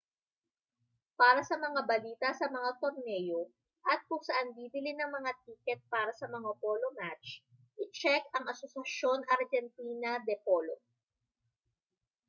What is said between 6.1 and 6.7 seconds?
sa mga